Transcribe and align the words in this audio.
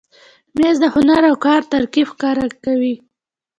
مېز 0.57 0.77
د 0.83 0.85
هنر 0.95 1.21
او 1.29 1.35
کار 1.45 1.61
ترکیب 1.73 2.07
ښکاروي. 2.11 2.95